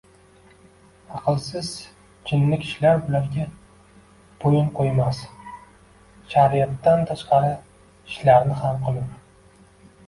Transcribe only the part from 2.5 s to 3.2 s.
kishilar